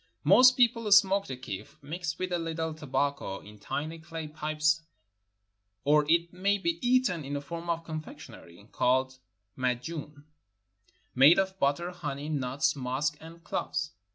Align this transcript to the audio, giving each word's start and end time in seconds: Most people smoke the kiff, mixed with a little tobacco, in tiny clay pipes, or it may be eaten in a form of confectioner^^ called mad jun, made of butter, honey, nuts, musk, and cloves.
Most 0.23 0.57
people 0.57 0.91
smoke 0.91 1.27
the 1.27 1.37
kiff, 1.37 1.77
mixed 1.83 2.17
with 2.17 2.31
a 2.31 2.39
little 2.39 2.73
tobacco, 2.73 3.39
in 3.39 3.59
tiny 3.59 3.99
clay 3.99 4.27
pipes, 4.27 4.81
or 5.83 6.07
it 6.09 6.33
may 6.33 6.57
be 6.57 6.79
eaten 6.81 7.23
in 7.23 7.35
a 7.35 7.39
form 7.41 7.69
of 7.69 7.85
confectioner^^ 7.85 8.71
called 8.71 9.19
mad 9.55 9.83
jun, 9.83 10.25
made 11.13 11.37
of 11.37 11.59
butter, 11.59 11.91
honey, 11.91 12.29
nuts, 12.29 12.75
musk, 12.75 13.15
and 13.21 13.43
cloves. 13.43 13.91